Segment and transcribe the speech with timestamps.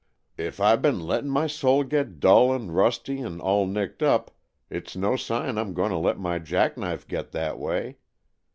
[0.39, 4.31] If I been letting my soul get dull and rusty and all nicked up,
[4.67, 7.97] it's no sign I'm going to let my jack knife get that way.